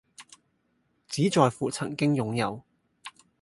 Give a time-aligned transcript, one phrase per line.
[1.07, 2.63] 只在乎曾經擁有